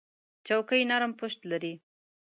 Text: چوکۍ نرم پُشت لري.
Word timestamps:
چوکۍ 0.47 0.81
نرم 0.89 1.11
پُشت 1.19 1.39
لري. 1.51 1.73